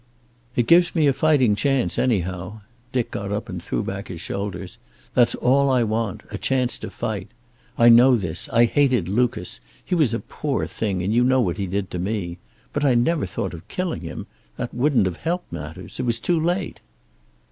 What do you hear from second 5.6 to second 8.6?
I want. A chance to fight. I know this.